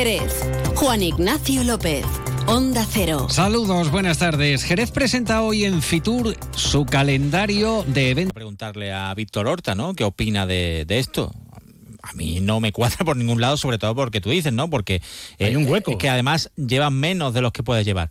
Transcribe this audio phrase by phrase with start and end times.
[0.00, 0.32] Jerez.
[0.76, 2.06] Juan Ignacio López.
[2.46, 3.26] Onda Cero.
[3.28, 4.64] Saludos, buenas tardes.
[4.64, 8.32] Jerez presenta hoy en Fitur su calendario de eventos.
[8.32, 9.92] Preguntarle a Víctor Horta, ¿no?
[9.92, 11.30] ¿Qué opina de, esto?
[12.02, 14.70] a mí no me cuadra por ningún lado, sobre todo porque tú dices, ¿no?
[14.70, 15.02] Porque
[15.38, 15.98] hay un hueco.
[15.98, 18.10] que además llevan menos de los que puedes llevar.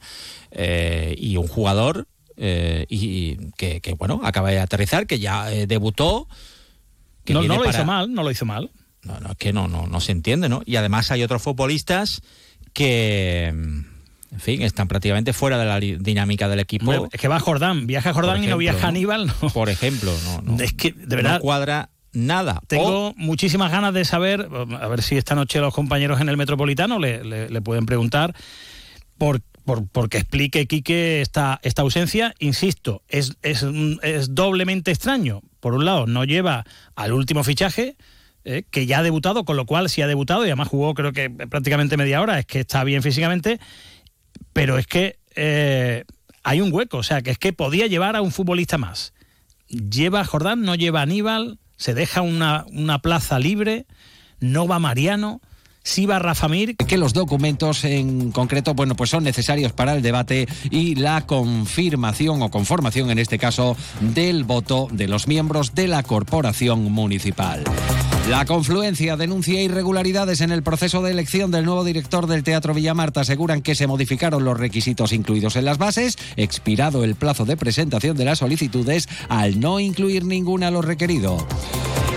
[0.51, 6.27] Eh, y un jugador eh, y que, bueno, acaba de aterrizar, que ya eh, debutó.
[7.25, 8.69] Que no, no lo hizo mal, no lo hizo mal.
[9.03, 10.61] No, no, es que no, no, no se entiende, ¿no?
[10.65, 12.21] Y además hay otros futbolistas
[12.73, 13.47] que
[14.31, 17.09] en fin, están prácticamente fuera de la dinámica del equipo.
[17.11, 19.27] es que va Jordán, viaja Jordán y no viaja Aníbal.
[19.41, 19.49] No.
[19.49, 21.35] Por ejemplo, no, Es que, de verdad.
[21.35, 22.61] No cuadra nada.
[22.67, 24.47] Tengo muchísimas ganas de saber,
[24.79, 28.35] a ver si esta noche los compañeros en el Metropolitano le, pueden preguntar
[29.17, 32.33] por, por, que explique Quique esta, esta ausencia.
[32.39, 33.65] Insisto, es, es,
[34.03, 35.41] es doblemente extraño.
[35.59, 37.95] Por un lado, no lleva al último fichaje,
[38.45, 41.13] eh, que ya ha debutado, con lo cual si ha debutado y además jugó creo
[41.13, 43.59] que prácticamente media hora, es que está bien físicamente
[44.53, 46.03] pero es que eh,
[46.43, 49.13] hay un hueco, o sea, que es que podía llevar a un futbolista más.
[49.67, 53.85] Lleva a Jordán, no lleva a Aníbal, se deja una, una plaza libre,
[54.39, 55.41] no va Mariano
[55.81, 56.75] sí va Rafa Mir.
[56.75, 62.41] Que los documentos en concreto, bueno, pues son necesarios para el debate y la confirmación
[62.41, 67.63] o conformación, en este caso, del voto de los miembros de la corporación municipal.
[68.29, 73.21] La confluencia denuncia irregularidades en el proceso de elección del nuevo director del Teatro Villamarta.
[73.21, 78.15] Aseguran que se modificaron los requisitos incluidos en las bases, expirado el plazo de presentación
[78.15, 81.39] de las solicitudes al no incluir ninguna lo requerido.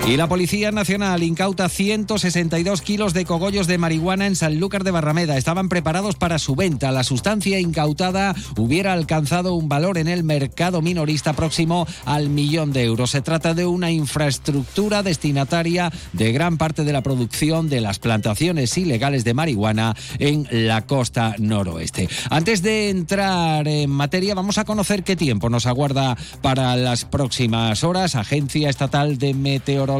[0.04, 5.36] Y la Policía Nacional incauta 162 kilos de cogollos de marihuana en Sanlúcar de Barrameda.
[5.36, 6.90] Estaban preparados para su venta.
[6.90, 12.82] La sustancia incautada hubiera alcanzado un valor en el mercado minorista próximo al millón de
[12.82, 13.10] euros.
[13.10, 18.76] Se trata de una infraestructura destinataria de gran parte de la producción de las plantaciones
[18.76, 22.08] ilegales de marihuana en la costa noroeste.
[22.28, 27.84] Antes de entrar en materia, vamos a conocer qué tiempo nos aguarda para las próximas
[27.84, 28.16] horas.
[28.16, 29.91] Agencia Estatal de Meteorología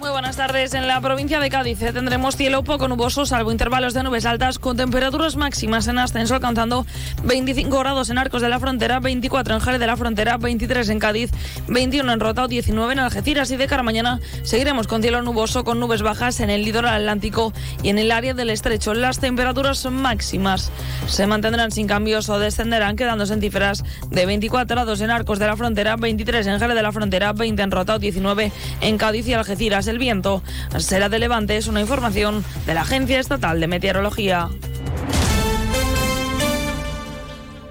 [0.00, 0.72] muy buenas tardes.
[0.74, 4.58] En la provincia de Cádiz eh, tendremos cielo poco nuboso, salvo intervalos de nubes altas,
[4.58, 6.86] con temperaturas máximas en ascenso, alcanzando
[7.24, 10.98] 25 grados en Arcos de la Frontera, 24 en Jerez de la Frontera, 23 en
[10.98, 11.30] Cádiz,
[11.68, 15.80] 21 en Rota, 19 en Algeciras y de cara mañana seguiremos con cielo nuboso, con
[15.80, 18.94] nubes bajas en el litoral atlántico y en el área del estrecho.
[18.94, 20.70] Las temperaturas máximas
[21.06, 25.46] se mantendrán sin cambios o descenderán, quedándose en cifras de 24 grados en Arcos de
[25.46, 29.26] la Frontera, 23 en Jerez de la Frontera, 20 en Rota, 19 en en Cádiz
[29.28, 29.86] y Algeciras.
[29.86, 30.42] El viento
[30.78, 34.48] será de levante, es una información de la Agencia Estatal de Meteorología.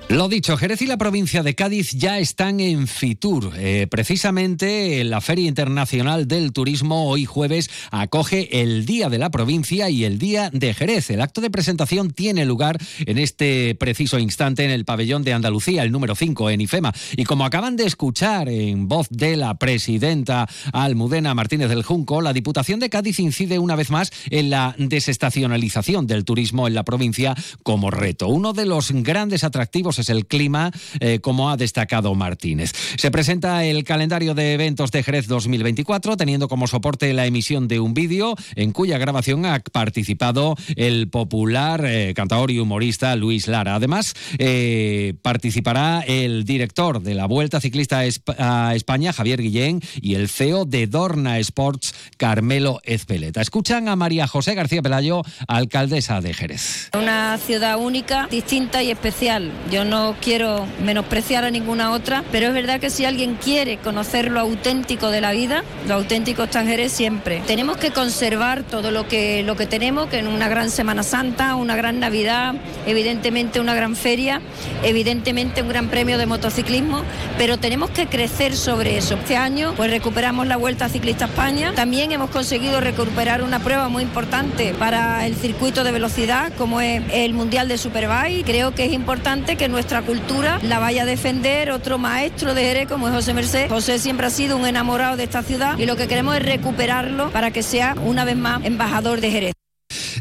[0.10, 3.52] Lo dicho, Jerez y la provincia de Cádiz ya están en Fitur.
[3.56, 9.88] Eh, precisamente la Feria Internacional del Turismo hoy jueves acoge el Día de la Provincia
[9.92, 11.12] y el Día de Jerez.
[11.12, 15.84] El acto de presentación tiene lugar en este preciso instante en el pabellón de Andalucía,
[15.84, 16.92] el número 5 en IFEMA.
[17.16, 22.34] Y como acaban de escuchar en voz de la presidenta Almudena Martínez del Junco, la
[22.34, 27.36] Diputación de Cádiz incide una vez más en la desestacionalización del turismo en la provincia
[27.62, 28.28] como reto.
[28.28, 32.72] Uno de los grandes atractivos es el clima, eh, como ha destacado Martínez.
[32.98, 37.80] Se presenta el calendario de eventos de Jerez 2024, teniendo como soporte la emisión de
[37.80, 43.76] un vídeo en cuya grabación ha participado el popular eh, cantador y humorista Luis Lara.
[43.76, 50.30] Además, eh, participará el director de la Vuelta Ciclista a España, Javier Guillén, y el
[50.30, 53.42] CEO de Dorna Sports, Carmelo Ezpeleta.
[53.42, 56.90] Escuchan a María José García Pelayo, alcaldesa de Jerez.
[56.98, 59.52] Una ciudad única, distinta y especial.
[59.72, 64.32] Yo no quiero menospreciar a ninguna otra, pero es verdad que si alguien quiere conocer
[64.32, 67.42] lo auténtico de la vida, lo auténtico extranjero siempre.
[67.48, 71.56] Tenemos que conservar todo lo que, lo que tenemos, que en una gran Semana Santa,
[71.56, 72.56] una gran Navidad,
[72.86, 74.42] evidentemente una gran feria,
[74.84, 77.04] evidentemente un gran premio de motociclismo,
[77.38, 79.16] pero tenemos que crecer sobre eso.
[79.16, 84.04] Este año pues recuperamos la Vuelta Ciclista España, también hemos conseguido recuperar una prueba muy
[84.04, 88.46] importante para el circuito de velocidad como es el Mundial de Superbike.
[88.46, 92.90] Creo que es importante que nuestra cultura la vaya a defender otro maestro de Jerez
[92.90, 93.70] como es José Merced.
[93.70, 97.32] José siempre ha sido un enamorado de esta ciudad y lo que queremos es recuperarlo
[97.32, 99.54] para que sea una vez más embajador de Jerez.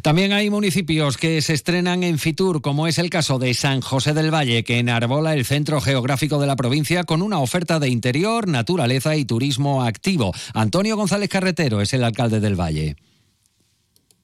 [0.01, 4.15] También hay municipios que se estrenan en Fitur, como es el caso de San José
[4.15, 8.47] del Valle, que enarbola el centro geográfico de la provincia con una oferta de interior,
[8.47, 10.33] naturaleza y turismo activo.
[10.55, 12.95] Antonio González Carretero es el alcalde del Valle.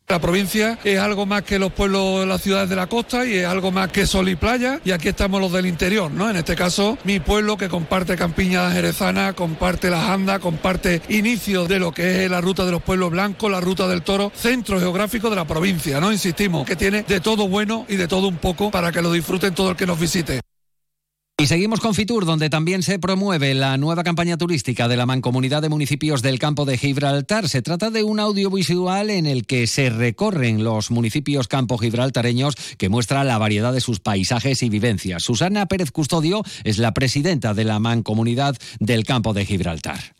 [0.07, 3.47] La provincia es algo más que los pueblos las ciudades de la costa y es
[3.47, 6.29] algo más que sol y playa y aquí estamos los del interior, ¿no?
[6.29, 11.79] En este caso, mi pueblo que comparte Campiña Jerezana, comparte las Andas, comparte inicio de
[11.79, 15.31] lo que es la ruta de los pueblos blancos, la ruta del toro, centro geográfico
[15.31, 16.13] de la provincia, ¿no?
[16.13, 19.55] Insistimos, que tiene de todo bueno y de todo un poco para que lo disfruten
[19.55, 20.44] todo el que nos visite.
[21.45, 25.61] Y seguimos con Fitur, donde también se promueve la nueva campaña turística de la Mancomunidad
[25.61, 27.51] de Municipios del Campo de Gibraltar.
[27.51, 32.89] Se trata de un audiovisual en el que se recorren los municipios campo gibraltareños que
[32.89, 35.23] muestra la variedad de sus paisajes y vivencias.
[35.23, 40.15] Susana Pérez Custodio es la presidenta de la Mancomunidad del Campo de Gibraltar.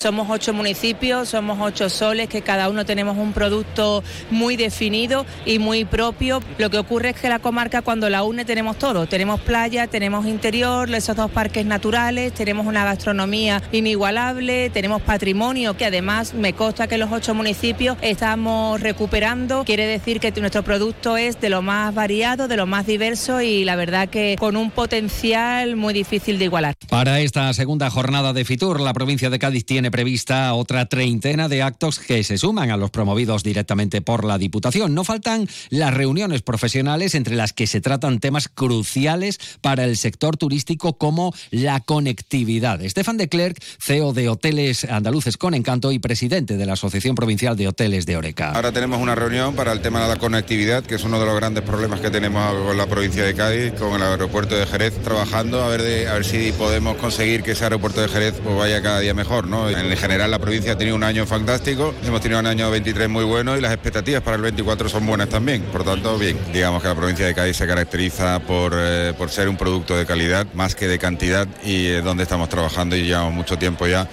[0.00, 5.58] Somos ocho municipios, somos ocho soles, que cada uno tenemos un producto muy definido y
[5.58, 6.40] muy propio.
[6.56, 9.08] Lo que ocurre es que la comarca cuando la une tenemos todo.
[9.08, 15.86] Tenemos playa, tenemos interior, esos dos parques naturales, tenemos una gastronomía inigualable, tenemos patrimonio que
[15.86, 19.64] además me consta que los ocho municipios estamos recuperando.
[19.64, 23.64] Quiere decir que nuestro producto es de lo más variado, de lo más diverso y
[23.64, 26.76] la verdad que con un potencial muy difícil de igualar.
[26.88, 31.62] Para esta segunda jornada de Fitur, la provincia de Cádiz tiene prevista otra treintena de
[31.62, 34.94] actos que se suman a los promovidos directamente por la Diputación.
[34.94, 40.36] No faltan las reuniones profesionales entre las que se tratan temas cruciales para el sector
[40.36, 42.82] turístico como la conectividad.
[42.82, 47.56] Estefan de Klerk, CEO de Hoteles Andaluces con Encanto y presidente de la Asociación Provincial
[47.56, 48.52] de Hoteles de Oreca.
[48.52, 51.36] Ahora tenemos una reunión para el tema de la conectividad, que es uno de los
[51.36, 55.62] grandes problemas que tenemos con la provincia de Cádiz, con el aeropuerto de Jerez, trabajando
[55.62, 58.82] a ver, de, a ver si podemos conseguir que ese aeropuerto de Jerez pues, vaya
[58.82, 59.46] cada día mejor.
[59.46, 59.68] ¿no?
[59.78, 63.24] En general la provincia ha tenido un año fantástico, hemos tenido un año 23 muy
[63.24, 65.62] bueno y las expectativas para el 24 son buenas también.
[65.62, 69.48] Por tanto, bien, digamos que la provincia de Cádiz se caracteriza por, eh, por ser
[69.48, 73.34] un producto de calidad más que de cantidad y es donde estamos trabajando y llevamos
[73.34, 74.08] mucho tiempo ya.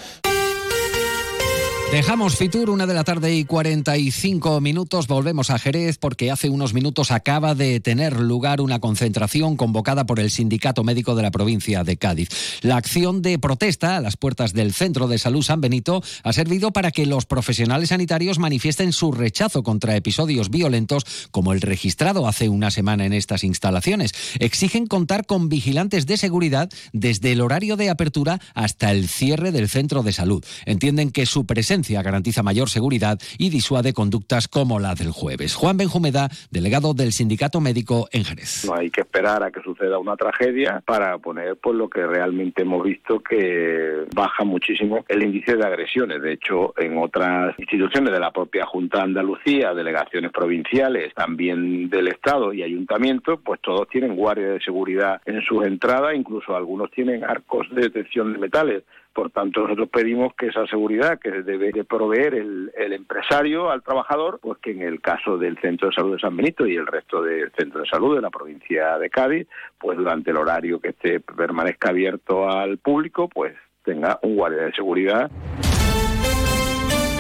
[1.96, 5.08] Dejamos Fitur una de la tarde y 45 minutos.
[5.08, 10.20] Volvemos a Jerez porque hace unos minutos acaba de tener lugar una concentración convocada por
[10.20, 12.60] el Sindicato Médico de la provincia de Cádiz.
[12.64, 16.74] La acción de protesta a las puertas del Centro de Salud San Benito ha servido
[16.74, 22.50] para que los profesionales sanitarios manifiesten su rechazo contra episodios violentos como el registrado hace
[22.50, 24.12] una semana en estas instalaciones.
[24.40, 29.70] Exigen contar con vigilantes de seguridad desde el horario de apertura hasta el cierre del
[29.70, 30.44] centro de salud.
[30.66, 35.56] Entienden que su presencia garantiza mayor seguridad y disuade conductas como la del jueves.
[35.56, 38.66] Juan Benjumeda, delegado del Sindicato Médico en Jerez.
[38.66, 42.64] No hay que esperar a que suceda una tragedia para poner pues lo que realmente
[42.64, 46.22] hemos visto que baja muchísimo el índice de agresiones.
[46.22, 52.08] De hecho, en otras instituciones de la propia Junta de Andalucía, delegaciones provinciales, también del
[52.08, 57.24] Estado y ayuntamientos, pues todos tienen guardias de seguridad en sus entradas, incluso algunos tienen
[57.24, 58.84] arcos de detección de metales
[59.16, 64.40] por tanto, nosotros pedimos que esa seguridad que debe de proveer el, empresario al trabajador,
[64.42, 67.24] pues que en el caso del Centro de Salud de San Benito y el resto
[67.24, 69.48] del Centro de Salud de la provincia de Cádiz,
[69.80, 74.74] pues durante el horario que esté permanezca abierto al público, pues tenga un guardia de
[74.74, 75.32] seguridad.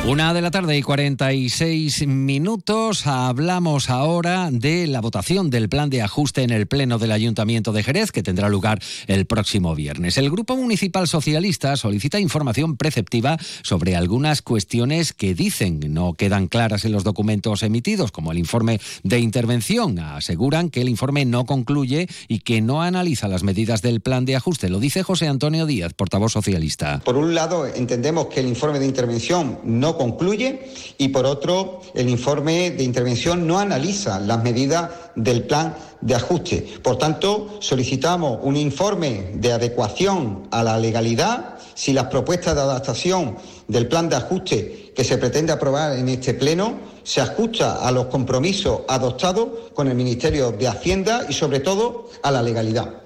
[0.07, 3.07] Una de la tarde y 46 minutos.
[3.07, 7.81] Hablamos ahora de la votación del plan de ajuste en el Pleno del Ayuntamiento de
[7.81, 10.19] Jerez, que tendrá lugar el próximo viernes.
[10.19, 16.85] El Grupo Municipal Socialista solicita información preceptiva sobre algunas cuestiones que dicen no quedan claras
[16.85, 19.97] en los documentos emitidos, como el informe de intervención.
[19.97, 24.35] Aseguran que el informe no concluye y que no analiza las medidas del plan de
[24.35, 24.69] ajuste.
[24.69, 27.01] Lo dice José Antonio Díaz, portavoz socialista.
[27.03, 32.09] Por un lado, entendemos que el informe de intervención no concluye y por otro el
[32.09, 36.67] informe de intervención no analiza las medidas del plan de ajuste.
[36.83, 43.37] Por tanto, solicitamos un informe de adecuación a la legalidad si las propuestas de adaptación
[43.67, 48.07] del plan de ajuste que se pretende aprobar en este pleno se ajusta a los
[48.07, 53.04] compromisos adoptados con el Ministerio de Hacienda y sobre todo a la legalidad.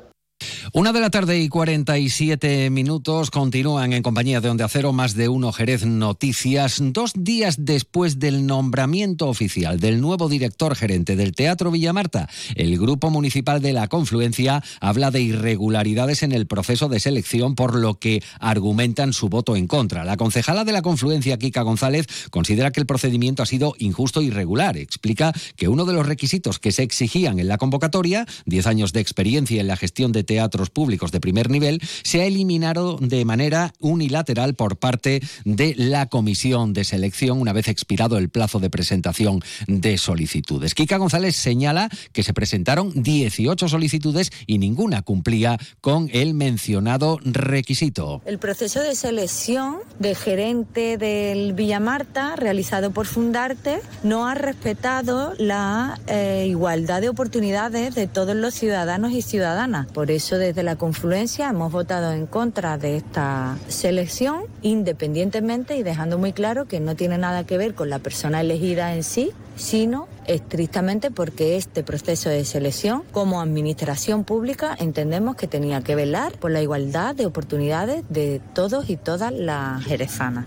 [0.72, 5.28] Una de la tarde y 47 minutos continúan en compañía de Onde Acero más de
[5.28, 6.78] uno Jerez Noticias.
[6.80, 13.10] Dos días después del nombramiento oficial del nuevo director gerente del Teatro Villamarta, el Grupo
[13.10, 18.22] Municipal de la Confluencia habla de irregularidades en el proceso de selección, por lo que
[18.40, 20.06] argumentan su voto en contra.
[20.06, 24.26] La concejala de la Confluencia, Kika González, considera que el procedimiento ha sido injusto e
[24.26, 24.78] irregular.
[24.78, 29.00] Explica que uno de los requisitos que se exigían en la convocatoria, 10 años de
[29.00, 33.24] experiencia en la gestión de teatro centros públicos de primer nivel se ha eliminado de
[33.24, 38.70] manera unilateral por parte de la Comisión de Selección una vez expirado el plazo de
[38.70, 40.76] presentación de solicitudes.
[40.76, 48.22] Kika González señala que se presentaron 18 solicitudes y ninguna cumplía con el mencionado requisito.
[48.26, 55.34] El proceso de selección de gerente del Villa Marta, realizado por Fundarte, no ha respetado
[55.38, 59.88] la eh, igualdad de oportunidades de todos los ciudadanos y ciudadanas.
[59.88, 66.18] Por eso desde la confluencia hemos votado en contra de esta selección, independientemente y dejando
[66.18, 70.08] muy claro que no tiene nada que ver con la persona elegida en sí, sino
[70.26, 76.52] estrictamente porque este proceso de selección, como administración pública, entendemos que tenía que velar por
[76.52, 80.46] la igualdad de oportunidades de todos y todas las jerezanas.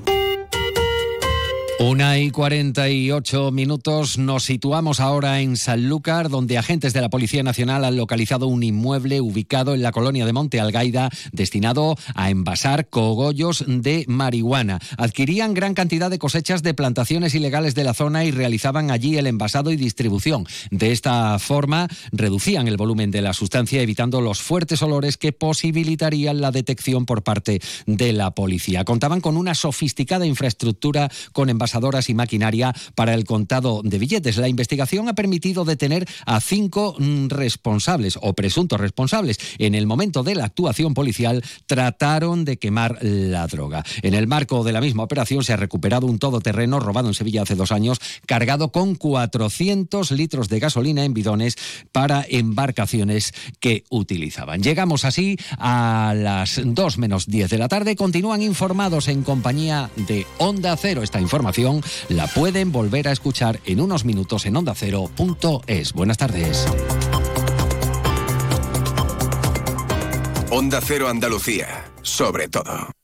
[1.83, 4.17] Una y 48 minutos.
[4.17, 9.21] Nos situamos ahora en Sanlúcar, donde agentes de la Policía Nacional han localizado un inmueble
[9.21, 14.79] ubicado en la colonia de Monte Algaida destinado a envasar cogollos de marihuana.
[14.97, 19.27] Adquirían gran cantidad de cosechas de plantaciones ilegales de la zona y realizaban allí el
[19.27, 20.47] envasado y distribución.
[20.71, 26.41] De esta forma, reducían el volumen de la sustancia, evitando los fuertes olores que posibilitarían
[26.41, 28.85] la detección por parte de la policía.
[28.85, 34.37] Contaban con una sofisticada infraestructura con envasadoras y maquinaria para el contado de billetes.
[34.37, 39.39] La investigación ha permitido detener a cinco mm, responsables o presuntos responsables.
[39.59, 43.85] En el momento de la actuación policial trataron de quemar la droga.
[44.03, 47.43] En el marco de la misma operación se ha recuperado un todoterreno robado en Sevilla
[47.43, 51.57] hace dos años, cargado con 400 litros de gasolina en bidones
[51.91, 54.63] para embarcaciones que utilizaban.
[54.63, 57.97] Llegamos así a las 2 menos 10 de la tarde.
[57.97, 61.03] Continúan informados en compañía de Onda Cero.
[61.03, 61.21] Esta
[62.09, 65.93] la pueden volver a escuchar en unos minutos en ondacero.es.
[65.93, 66.67] Buenas tardes.
[70.51, 73.02] Onda Cero Andalucía, sobre todo.